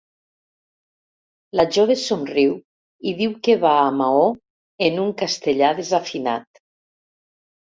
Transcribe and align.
La 1.59 1.65
jove 1.75 1.97
somriu 2.03 2.55
i 3.11 3.13
diu 3.19 3.35
que 3.49 3.57
va 3.65 3.75
a 3.83 3.85
Maó 3.99 4.25
en 4.89 4.99
un 5.05 5.13
castellà 5.21 5.71
desafinat. 5.83 6.65